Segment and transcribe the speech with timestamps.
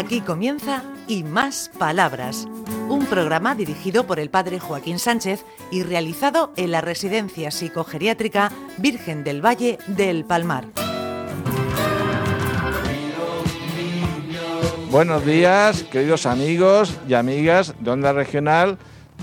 [0.00, 2.48] Aquí comienza Y Más Palabras,
[2.88, 9.24] un programa dirigido por el padre Joaquín Sánchez y realizado en la Residencia Psicogeriátrica Virgen
[9.24, 10.64] del Valle del Palmar.
[14.90, 18.78] Buenos días, queridos amigos y amigas de Onda Regional,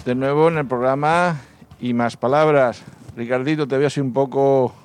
[0.05, 1.37] de nuevo en el programa
[1.81, 2.83] Y Más Palabras.
[3.15, 4.75] Ricardito, te veo así un poco...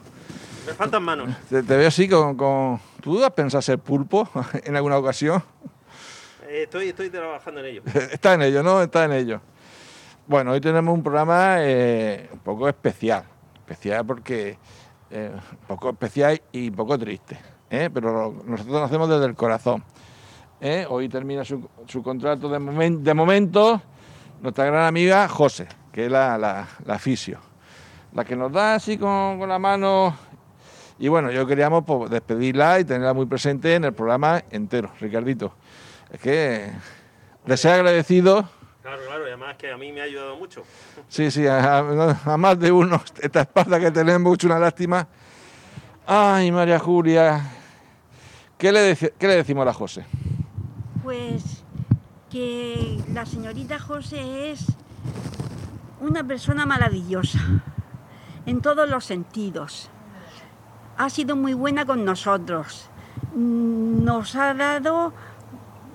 [0.66, 1.36] Me faltan manos.
[1.50, 2.80] Te, te veo así con, con...
[3.02, 4.26] ¿Tú has pensado ser pulpo
[4.64, 5.42] en alguna ocasión?
[6.52, 7.82] Estoy, trabajando en ello.
[8.12, 8.82] Está en ello, ¿no?
[8.82, 9.40] Está en ello.
[10.26, 13.24] Bueno, hoy tenemos un programa eh, un poco especial.
[13.54, 14.58] Especial porque...
[15.10, 17.38] eh, un poco especial y un poco triste.
[17.70, 17.88] ¿eh?
[17.92, 19.82] Pero nosotros lo hacemos desde el corazón.
[20.60, 20.86] ¿eh?
[20.90, 21.68] Hoy termina su,
[22.02, 23.80] contrato de, momen- de momento
[24.42, 27.38] nuestra gran amiga José, que es la, la, la fisio.
[28.12, 30.14] La que nos da así con, con la mano.
[30.98, 35.54] Y bueno, yo queríamos pues, despedirla y tenerla muy presente en el programa entero, Ricardito.
[36.12, 36.70] Es que
[37.46, 38.48] les ser agradecido.
[38.82, 40.62] Claro, claro, y además que a mí me ha ayudado mucho.
[41.08, 45.06] Sí, sí, a, a- a más de uno, esta espalda que tenemos, mucho una lástima.
[46.06, 47.40] Ay, María Julia,
[48.58, 50.04] ¿qué le, qué le decimos a la José?
[51.02, 51.62] Pues
[52.30, 54.66] que la señorita José es
[56.00, 57.38] una persona maravillosa,
[58.46, 59.90] en todos los sentidos.
[60.98, 62.88] Ha sido muy buena con nosotros.
[63.34, 65.12] Nos ha dado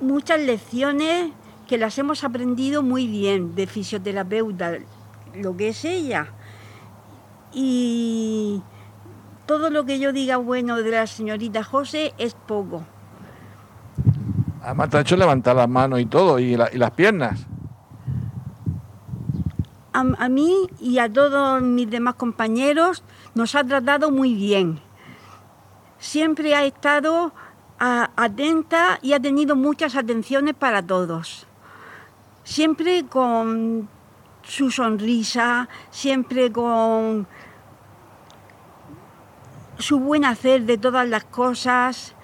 [0.02, 1.32] muchas lecciones
[1.68, 4.74] que las hemos aprendido muy bien de fisioterapeuta,
[5.36, 6.28] lo que es ella.
[7.54, 8.62] Y
[9.46, 12.84] todo lo que yo diga bueno de la señorita José es poco.
[14.62, 17.46] Además te ha hecho levantar las manos y todo, y, la- y las piernas.
[19.94, 23.04] a, a mí y a todos mis demás compañeros
[23.34, 24.80] nos ha tratado muy bien.
[25.98, 27.34] Siempre ha estado
[27.80, 31.48] atenta y ha tenido muchas atenciones para todos.
[32.44, 33.90] Siempre con
[34.44, 37.28] su sonrisa, siempre con
[39.78, 42.16] su buen hacer de todas las cosas,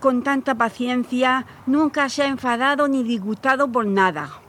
[0.00, 4.40] con tanta paciencia, nunca se ha enfadado ni disgustado por nada.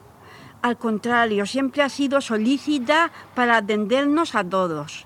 [0.63, 5.05] Al contrario, siempre ha sido solícita para atendernos a todos.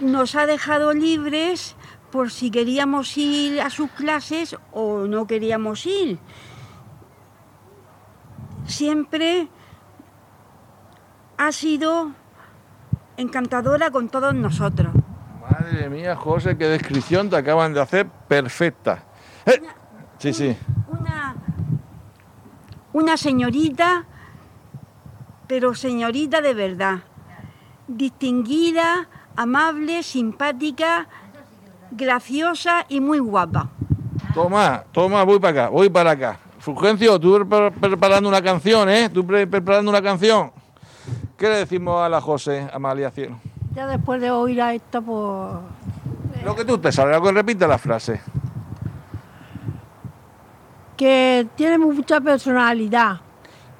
[0.00, 1.76] Nos ha dejado libres
[2.14, 6.20] por si queríamos ir a sus clases o no queríamos ir.
[8.66, 9.48] Siempre
[11.36, 12.12] ha sido
[13.16, 14.94] encantadora con todos nosotros.
[15.42, 19.02] Madre mía, José, qué descripción te acaban de hacer perfecta.
[19.44, 19.60] Eh,
[20.18, 20.56] Sí, sí.
[20.86, 21.34] Una,
[22.92, 24.04] una señorita,
[25.48, 26.98] pero señorita de verdad,
[27.88, 31.08] distinguida, amable, simpática,
[31.96, 33.68] graciosa y muy guapa.
[34.34, 36.38] Toma, toma, voy para acá, voy para acá.
[36.58, 39.08] Fulgencio, tú pre- preparando una canción, ¿eh?
[39.10, 40.50] Tú pre- preparando una canción.
[41.36, 43.36] ¿Qué le decimos a la José, Amalia Cielo?
[43.74, 45.56] Ya después de oír a esta, pues
[46.44, 48.20] Lo que tú te salga, que repite la frase.
[50.96, 53.20] que tiene mucha personalidad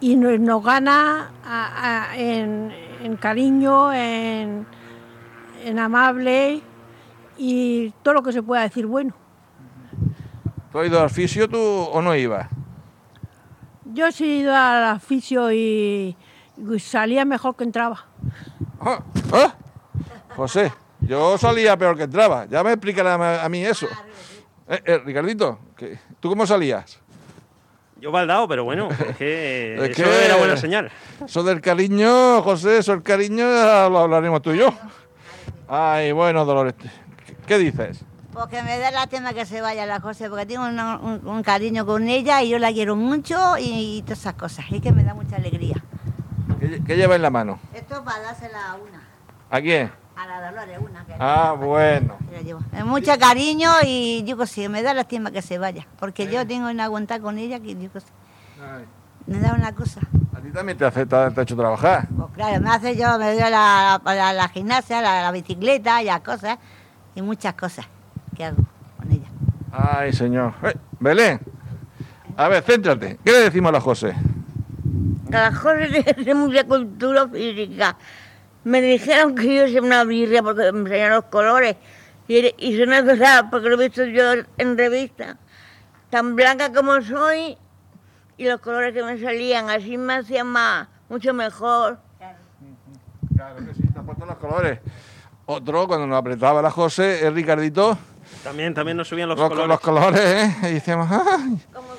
[0.00, 2.72] y nos, nos gana a- a- en,
[3.02, 4.66] en cariño, en,
[5.64, 6.60] en amable
[7.36, 9.14] y todo lo que se pueda decir bueno.
[10.72, 12.48] ¿Tú has ido al fisio tú o no ibas?
[13.92, 16.16] Yo he ido al oficio y,
[16.56, 18.04] y salía mejor que entraba.
[18.80, 19.00] Ah,
[19.32, 19.54] ah.
[20.34, 22.46] José, yo salía peor que entraba.
[22.46, 23.86] Ya me explicará a mí eso.
[24.68, 26.98] Eh, eh, Ricardito, ¿qué- ¿tú cómo salías?
[28.00, 30.90] Yo baldado, pero bueno, es que Es eso era buena señal.
[31.24, 34.74] Eso del cariño, José, eso del cariño ya lo hablaremos tú y yo.
[35.68, 36.74] Ay, bueno, Dolores,
[37.46, 38.00] ¿qué, dices?
[38.32, 41.86] Porque me da lástima que se vaya la José, porque tengo una- un, un cariño
[41.86, 44.64] con ella y yo la quiero mucho y, todas esas cosas.
[44.70, 45.76] Y que me da mucha alegría.
[46.58, 47.60] ¿Qué, qué lleva en la mano?
[47.72, 49.02] Esto para dársela a una,
[49.50, 49.92] ¿A quién?
[50.16, 51.04] a la Dolores, una.
[51.06, 52.16] Que Ah, bueno.
[52.28, 52.60] que la llevo.
[52.76, 55.86] Es mucho cariño y yo que sé, me da lástima que se vaya.
[56.00, 58.06] Porque yo tengo una aguantar con ella que yo que sé,
[59.26, 60.00] me da una cosa.
[60.36, 62.08] a ti también te, hace, te ha hecho trabajar.
[62.16, 66.06] Pues claro, me hace yo, me dio la, la, la gimnasia, la, la bicicleta y
[66.06, 66.58] las cosas.
[67.14, 67.86] Y muchas cosas
[68.36, 68.64] que hago
[68.98, 69.28] con ella.
[69.72, 70.54] Ay, señor.
[70.62, 71.40] Eh, Belén,
[72.36, 73.18] a ver, céntrate.
[73.24, 74.14] ¿Qué le decimos a la José?
[75.32, 77.96] A la Jorge de mucha cultura física.
[78.64, 81.76] Me dijeron que yo soy una birria porque me enseñan los colores.
[82.26, 85.36] Y, y una cosa, porque lo he visto yo en revista,
[86.10, 87.58] tan blanca como soy
[88.36, 91.98] y los colores que me salían, así me hacían más, mucho mejor.
[93.36, 94.78] Claro que sí, te puesto los colores.
[95.46, 97.98] Otro, cuando nos apretaba la José, es Ricardito,
[98.42, 99.68] También, también nos subían los, los, colores.
[99.68, 100.56] los colores, ¿eh?
[100.70, 101.58] Y decíamos, ¡ay!
[101.72, 101.94] Como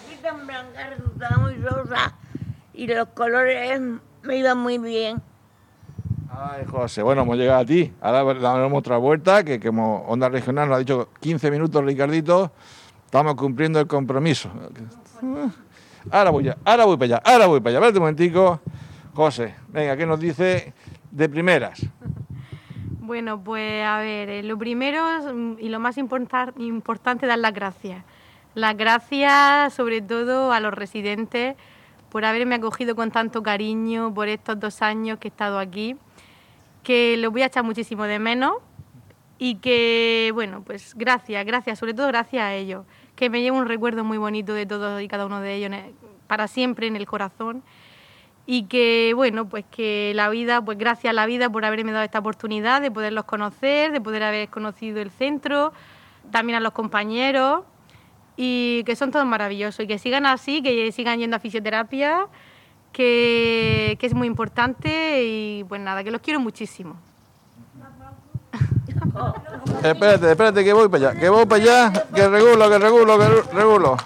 [1.15, 2.13] gustaba muy rosa
[2.74, 3.80] y los colores
[4.24, 5.21] me iban muy bien.
[6.30, 7.94] Ay, José, bueno, hemos llegado a ti.
[8.01, 12.51] Ahora damos otra vuelta, que como Onda Regional nos ha dicho 15 minutos, Ricardito,
[13.06, 14.50] estamos cumpliendo el compromiso.
[16.12, 17.77] Ahora voy, ya, ahora voy para allá, ahora voy para allá.
[17.80, 18.59] Espérate un momentico.
[19.13, 20.74] José, venga, ¿qué nos dice
[21.09, 21.80] de primeras?
[23.06, 27.54] Bueno, pues a ver, eh, lo primero mm, y lo más importar- importante, dar las
[27.54, 28.04] gracias.
[28.56, 31.56] Las gracias sobre todo a los residentes
[32.10, 35.96] por haberme acogido con tanto cariño por estos dos años que he estado aquí,
[36.81, 38.54] que los voy a echar muchísimo de menos
[39.38, 42.86] y que, bueno, pues gracias, gracias, sobre todo gracias a ellos,
[43.16, 45.72] que me llevo un recuerdo muy bonito de todos y cada uno de ellos
[46.25, 47.62] para siempre en el corazón
[48.47, 52.03] y que bueno pues que la vida pues gracias a la vida por haberme dado
[52.03, 55.74] esta oportunidad de poderlos conocer de poder haber conocido el centro
[56.31, 57.63] también a los compañeros
[58.38, 62.27] y que son todos maravillosos y que sigan así que sigan yendo a fisioterapia
[62.92, 66.97] que, que es muy importante y pues nada que los quiero muchísimo
[69.83, 73.53] Espérate, espérate, que voy para allá, que voy para allá, que regulo, que regulo, que
[73.53, 73.97] regulo.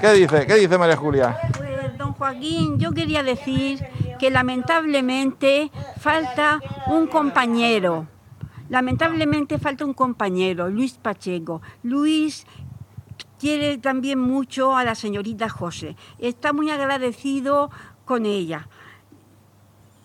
[0.00, 0.46] ¿Qué dice?
[0.46, 1.36] ¿Qué dice María Julia?
[2.18, 3.84] Joaquín, yo quería decir
[4.18, 8.06] que lamentablemente falta un compañero.
[8.68, 11.60] Lamentablemente falta un compañero, Luis Pacheco.
[11.82, 12.46] Luis
[13.38, 15.96] quiere también mucho a la señorita José.
[16.18, 17.70] Está muy agradecido
[18.04, 18.68] con ella.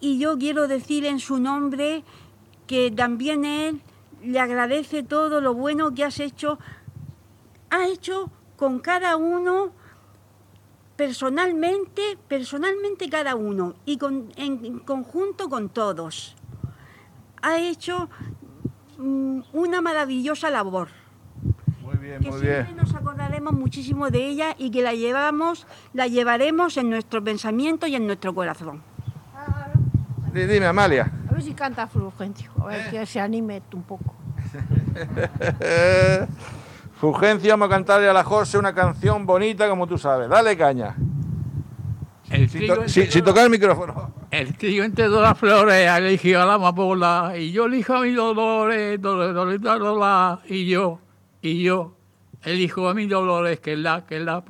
[0.01, 2.03] Y yo quiero decir en su nombre
[2.67, 3.81] que también él
[4.23, 6.59] le agradece todo lo bueno que has hecho.
[7.69, 9.71] Ha hecho con cada uno
[10.99, 16.35] personalmente, personalmente cada uno y con- en, en conjunto con todos.
[17.41, 18.09] Ha hecho
[18.97, 20.89] mm, una maravillosa labor.
[21.81, 26.75] Muy bien, Que siempre nos acordaremos muchísimo de ella y que la llevamos, la llevaremos
[26.75, 28.81] en nuestro pensamiento y en nuestro corazón.
[30.33, 31.09] Di- Dime, Amalia.
[31.29, 34.13] A ver si canta Fulgencio, a ver que se anime un poco.
[36.99, 40.27] Fulgencio, vamos a cantarle a la José una canción bonita como tú sabes.
[40.27, 40.97] Dale caña.
[42.29, 44.11] El Si, trigo, to- tocar el micrófono.
[44.29, 48.11] el trigo entre todas las flores eligió a la amapola y yo elijo a mi
[48.11, 50.99] dolores, dolores, dolores, dolores, y yo,
[51.41, 51.95] y yo
[52.43, 54.43] elijo a mi dolores que es la, que la,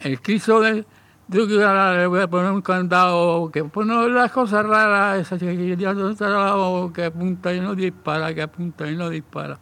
[0.00, 0.84] el Cristo de,
[1.28, 5.36] de que ahora le voy a poner un candado que pone las cosas raras, esa
[5.38, 9.58] chiquilla de charao que apunta y no dispara, que apunta y no dispara.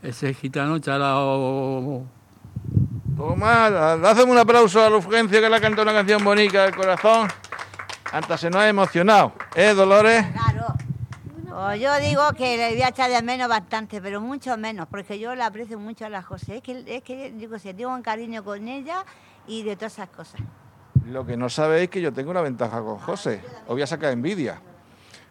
[0.00, 2.06] Ese gitano charao.
[3.16, 7.28] Toma, hacemos un aplauso a Fulgencio que le ha cantado una canción bonita del corazón.
[8.12, 9.32] Hasta se nos ha emocionado.
[9.56, 10.24] ¿Eh, Dolores?
[10.32, 10.66] Claro.
[11.48, 15.18] Pues yo digo que le voy a echar de menos bastante, pero mucho menos, porque
[15.18, 16.58] yo la aprecio mucho a la José.
[16.58, 19.04] Es que, es que yo qué sé, tengo un cariño con ella
[19.48, 20.40] y de todas esas cosas.
[21.06, 23.40] Lo que no sabéis es que yo tengo una ventaja con José.
[23.62, 24.60] Os voy a sacar envidia.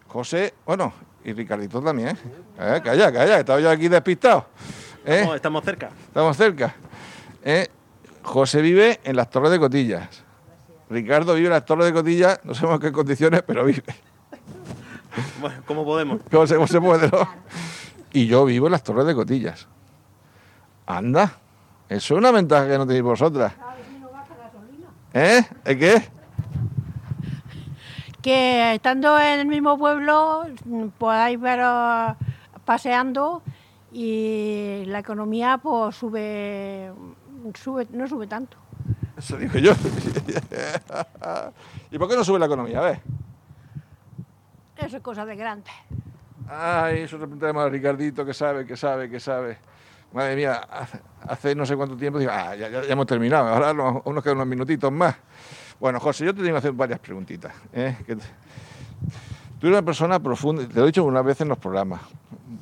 [0.08, 0.92] José, bueno,
[1.24, 2.16] y Ricardito también.
[2.58, 2.80] ¿eh?
[2.82, 4.46] Calla, calla, que estaba yo aquí despistado.
[5.04, 5.16] ¿eh?
[5.16, 5.90] Estamos, estamos cerca.
[6.06, 6.74] Estamos cerca.
[7.44, 7.68] ¿eh?
[8.22, 10.24] José vive en las Torres de Cotillas.
[10.90, 13.84] Ricardo vive en las Torres de Cotillas, no sabemos en qué condiciones, pero vive.
[15.40, 16.20] Bueno, ¿cómo podemos?
[16.30, 17.28] ¿Cómo se, cómo se puede, no?
[18.12, 19.66] Y yo vivo en las Torres de Cotillas.
[20.86, 21.38] Anda,
[21.88, 23.52] eso es una ventaja que no tenéis vosotras.
[25.12, 25.42] ¿Eh?
[25.64, 26.08] ¿El qué?
[28.22, 30.46] Que estando en el mismo pueblo
[30.98, 32.16] podáis ver ah,
[32.64, 33.42] paseando
[33.92, 36.92] y la economía pues sube,
[37.54, 38.56] sube no sube tanto.
[39.16, 39.72] Eso digo yo.
[41.90, 42.78] ¿Y por qué no sube la economía?
[42.78, 43.00] A ver.
[44.76, 45.70] Eso es cosa de grande.
[46.48, 49.58] Ay, eso le preguntaremos a Ricardito que sabe, que sabe, que sabe.
[50.12, 50.60] Madre mía,
[51.26, 54.46] hace, no sé cuánto tiempo digo, ah, ya, ya- hemos terminado, ahora nos, quedan unos
[54.46, 55.14] minutitos más.
[55.78, 57.52] Bueno, José, yo te tengo que hacer varias preguntitas.
[57.72, 57.96] ¿eh?
[58.06, 62.00] Tú eres una persona profunda, te lo he dicho unas veces en los programas,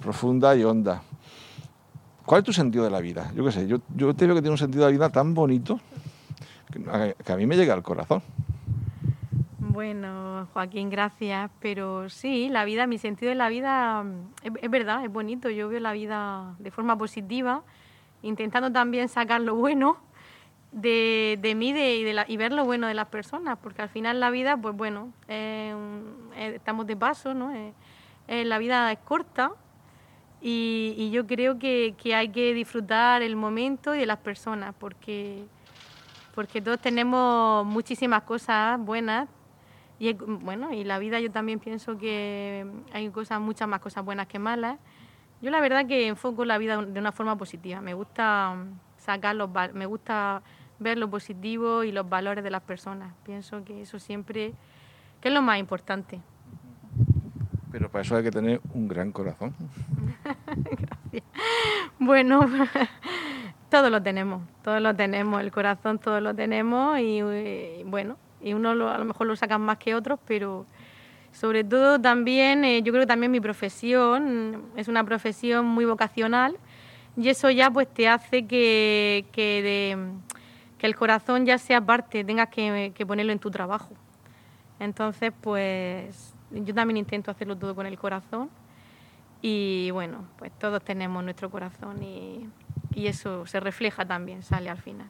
[0.03, 1.03] profunda y honda.
[2.25, 3.31] ¿Cuál es tu sentido de la vida?
[3.35, 5.33] Yo qué sé, yo, yo te veo que tiene un sentido de la vida tan
[5.33, 5.79] bonito
[7.25, 8.23] que a mí me llega al corazón.
[9.76, 11.50] Bueno, Joaquín, gracias.
[11.61, 15.50] Pero sí, la vida, mi sentido de la vida mm, es, verdad, es bonito.
[15.50, 17.62] Yo veo la vida de forma positiva,
[18.23, 19.99] intentando también sacar lo bueno
[20.73, 24.75] de, mí y, ver lo bueno de las personas, porque al final la vida, pues
[24.75, 25.75] bueno, eh,
[26.54, 27.52] estamos de paso, ¿no?
[28.28, 29.52] La vida es corta
[30.40, 34.75] y, y yo creo que, que hay que disfrutar el momento y de las personas,
[34.78, 35.45] porque
[36.35, 39.26] porque todos tenemos muchísimas cosas buenas
[39.99, 44.26] Y bueno, y la vida yo también pienso que hay cosas, muchas más cosas buenas
[44.26, 44.79] que malas.
[45.41, 47.81] Yo la verdad que enfoco la vida de una forma positiva.
[47.81, 48.57] Me gusta
[48.97, 50.43] sacar los, me gusta
[50.79, 53.15] ver lo positivo y los valores de las personas.
[53.25, 54.53] Pienso que eso siempre,
[55.21, 56.21] que es lo más importante.
[57.73, 59.55] Pero para eso hay que tener un gran corazón.
[60.47, 61.25] Gracias.
[61.99, 62.41] Bueno,
[63.71, 67.21] todos lo tenemos, todos lo tenemos, el corazón todos lo tenemos y,
[67.85, 70.67] bueno, y uno a lo mejor lo sacan más que otros, pero
[71.33, 76.57] sobre todo también, eh, yo creo que también mi profesión es una profesión muy vocacional
[77.17, 79.99] y eso ya pues te hace que, que,
[80.79, 83.91] el corazón ya sea parte, tengas que, ponerlo en tu trabajo.
[84.79, 88.49] Entonces, pues yo también intento hacerlo todo con el corazón
[89.43, 92.49] y bueno, pues todos tenemos nuestro corazón y,
[92.95, 95.09] y eso se refleja también, sale al final.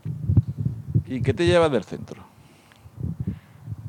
[1.06, 2.35] ¿Y qué te llevas del centro?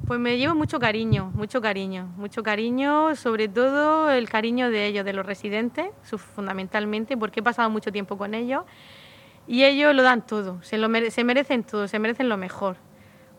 [0.07, 5.03] Pues me llevo mucho cariño, mucho cariño, mucho cariño, sobre todo el cariño de ellos,
[5.03, 5.87] de los residentes,
[6.33, 8.63] fundamentalmente, porque he pasado mucho tiempo con ellos
[9.47, 12.77] y ellos lo dan todo, se, merecen todo, se merecen lo mejor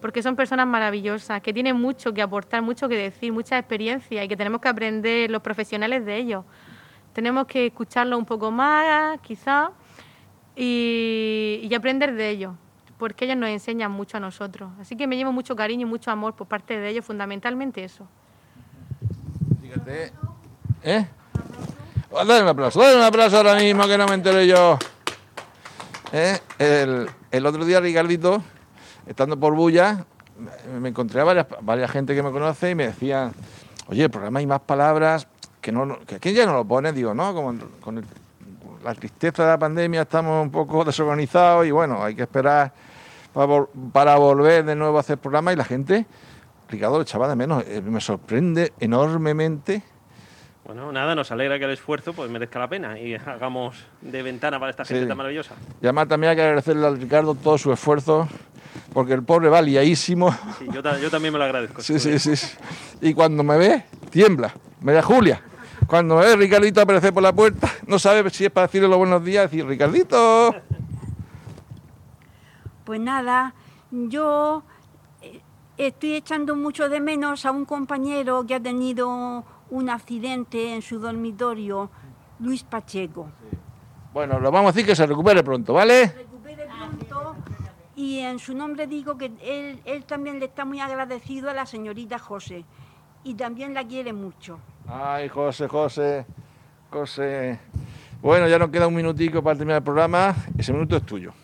[0.02, 4.28] porque son personas maravillosas, que tienen mucho que aportar, mucho que decir, mucha experiencia y
[4.28, 6.44] que tenemos que aprender los profesionales de ellos.
[7.14, 9.72] Tenemos que escucharlo un poco más, quizá,
[10.54, 12.54] y, aprender de ellos,
[12.98, 14.70] porque ellos nos enseñan mucho a nosotros.
[14.80, 18.06] Así que me llevo mucho cariño y mucho amor por parte de ellos, fundamentalmente eso.
[19.62, 20.12] Fíjate,
[20.82, 21.06] ¿eh?
[22.10, 24.78] Dale un aplauso, dale un aplauso ahora mismo que no me enteré yo.
[26.12, 26.38] ¿Eh?
[26.58, 28.42] El, el otro día Ricardito
[29.06, 30.04] estando por Bulla,
[30.80, 33.32] me encontré a varias, varias gente que me conoce y me decían,
[33.88, 35.26] oye, el programa hay más palabras
[35.60, 38.04] que no que aquí ya no lo pone, digo, no, como con
[38.84, 42.72] la tristeza de la pandemia estamos un poco desorganizados y bueno, hay que esperar
[43.92, 46.06] para, volver de nuevo a hacer programa y la gente,
[46.68, 49.82] Ricardo, lo echaba de menos, eh, me sorprende enormemente.
[50.64, 54.58] Bueno, nada, nos alegra que el esfuerzo pues merezca la pena y hagamos de ventana
[54.58, 55.54] para esta gente tan maravillosa.
[55.80, 58.28] Y además también hay que agradecerle a Ricardo todo su esfuerzo
[58.92, 60.30] porque el pobre va liadísimo.
[60.58, 61.80] Sí, yo, también me lo agradezco.
[61.80, 62.56] Sí, sí, sí.
[63.00, 64.52] Y cuando me ve, tiembla.
[64.82, 65.42] Me da Julia.
[65.86, 68.98] Cuando me ve Ricardito aparecer por la puerta, no sabe si es para decirle los
[68.98, 70.54] buenos días, decir, Ricardito.
[72.88, 73.52] Pues nada,
[73.90, 74.62] yo
[75.20, 75.42] eh,
[75.76, 80.98] estoy echando mucho de menos a un compañero que ha tenido un accidente en su
[80.98, 81.90] dormitorio,
[82.38, 83.28] Luis Pacheco.
[84.14, 86.14] Bueno, lo vamos a decir que se recupere pronto, ¿vale?
[87.94, 89.32] y en su nombre digo que
[89.84, 92.64] él, también le está muy agradecido a la señorita José
[93.22, 94.60] y también la quiere mucho.
[94.86, 96.24] Ay, José, José,
[96.88, 97.60] José.
[98.22, 100.34] Bueno, ya nos queda un minutico para terminar el programa.
[100.56, 101.34] Ese minuto es tuyo.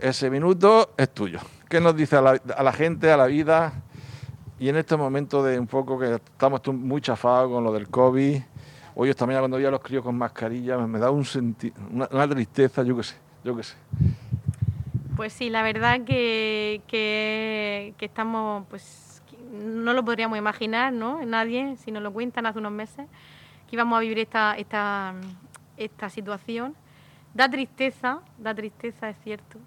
[0.00, 1.40] Ese minuto es tuyo.
[1.68, 3.72] ¿Qué nos dice a la, gente, a la vida?
[4.60, 8.40] Y en este momento de un poco que estamos muy chafados con lo del COVID.
[8.94, 11.26] Hoy esta mañana cuando vi a los críos con mascarilla me da un
[11.90, 13.74] una, una tristeza, yo qué sé, yo qué sé.
[15.16, 19.20] Pues sí, la verdad que, que, estamos, pues
[19.52, 21.24] no lo podríamos imaginar, ¿no?
[21.26, 23.08] Nadie, si nos lo cuentan hace unos meses,
[23.68, 25.14] que íbamos a vivir esta, esta,
[25.76, 26.76] esta situación.
[27.34, 29.58] Da tristeza, da tristeza, es cierto.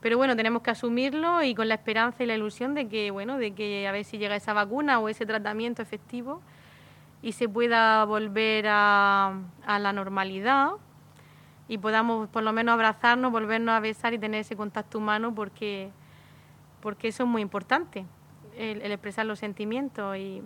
[0.00, 3.38] Pero bueno, tenemos que asumirlo y con la esperanza y la ilusión de que, bueno,
[3.38, 6.40] de que a ver si llega esa vacuna o ese tratamiento efectivo
[7.20, 10.70] y se pueda volver a, a la normalidad
[11.68, 15.90] y podamos por lo menos abrazarnos, volvernos a besar y tener ese contacto humano porque,
[16.80, 18.06] porque eso es muy importante,
[18.56, 20.42] el, expresar los sentimientos y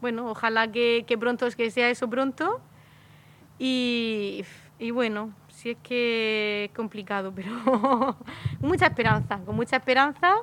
[0.00, 2.60] bueno, ojalá que, que, pronto que sea eso pronto
[3.58, 4.44] y,
[4.78, 5.32] y bueno,
[5.64, 7.50] si es que es complicado, pero
[8.60, 10.34] mucha esperanza, con mucha esperanza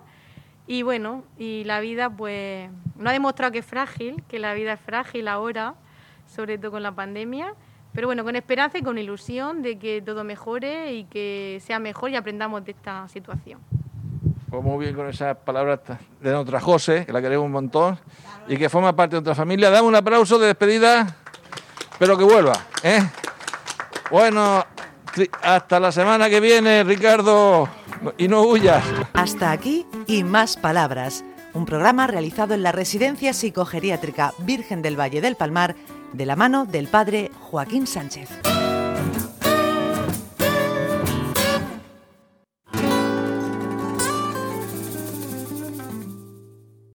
[0.66, 4.74] y bueno, y la vida pues no ha demostrado que es frágil, que la vida
[4.74, 5.76] es frágil ahora,
[6.26, 7.54] sobre todo con la pandemia
[7.94, 12.10] pero bueno, con esperanza y con ilusión de que todo mejore y que sea mejor
[12.10, 13.60] y aprendamos de esta situación.
[14.50, 15.82] Pues muy bien con esas palabras
[16.22, 18.00] de nuestra José, que la queremos un montón
[18.48, 19.70] y que forma parte de nuestra familia.
[19.70, 21.16] Damos un aplauso de despedida,
[22.00, 22.54] pero que vuelva.
[22.82, 23.02] ¿eh?
[24.10, 24.66] Bueno,
[25.42, 27.68] hasta la semana que viene, Ricardo,
[28.18, 28.84] y no huyas.
[29.14, 31.24] Hasta aquí y más palabras.
[31.54, 35.76] Un programa realizado en la Residencia Psicogeriátrica Virgen del Valle del Palmar
[36.14, 38.30] de la mano del padre Joaquín Sánchez.